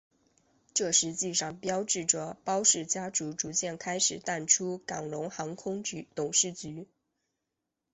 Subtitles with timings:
[0.73, 5.83] 这实际上标志着包氏家族逐渐开始淡出港龙航空
[6.15, 6.87] 董事局。